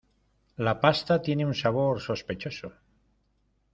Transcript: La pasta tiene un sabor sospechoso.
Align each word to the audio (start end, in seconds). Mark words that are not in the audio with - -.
La 0.55 0.79
pasta 0.81 1.21
tiene 1.21 1.45
un 1.45 1.53
sabor 1.53 2.01
sospechoso. 2.01 2.73